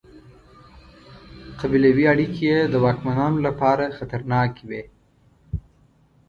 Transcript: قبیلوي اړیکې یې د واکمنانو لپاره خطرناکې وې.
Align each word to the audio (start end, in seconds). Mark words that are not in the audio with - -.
قبیلوي 1.59 2.05
اړیکې 2.13 2.43
یې 2.51 2.57
د 2.71 2.73
واکمنانو 2.85 3.37
لپاره 3.47 3.93
خطرناکې 3.97 4.63
وې. 4.69 4.83